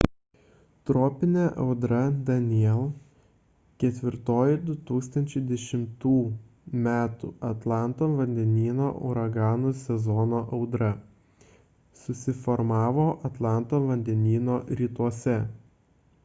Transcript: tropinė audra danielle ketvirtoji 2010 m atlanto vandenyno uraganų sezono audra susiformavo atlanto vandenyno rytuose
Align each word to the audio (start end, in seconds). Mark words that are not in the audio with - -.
tropinė 0.89 1.41
audra 1.63 1.97
danielle 2.29 2.85
ketvirtoji 3.83 4.55
2010 4.69 6.09
m 6.87 6.97
atlanto 7.51 8.09
vandenyno 8.23 8.89
uraganų 9.11 9.75
sezono 9.85 10.41
audra 10.59 10.91
susiformavo 12.07 13.09
atlanto 13.33 13.85
vandenyno 13.93 14.61
rytuose 14.85 15.41